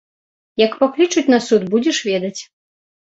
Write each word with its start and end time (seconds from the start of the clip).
Як 0.61 0.71
паклічуць 0.79 1.25
на 1.33 1.39
суд, 1.47 1.61
будзеш 1.73 1.97
ведаць. 2.09 2.41